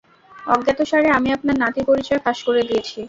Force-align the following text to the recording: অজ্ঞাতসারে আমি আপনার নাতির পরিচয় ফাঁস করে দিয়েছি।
অজ্ঞাতসারে 0.47 1.09
আমি 1.17 1.29
আপনার 1.37 1.55
নাতির 1.63 1.87
পরিচয় 1.89 2.19
ফাঁস 2.23 2.39
করে 2.47 2.61
দিয়েছি। 2.69 2.97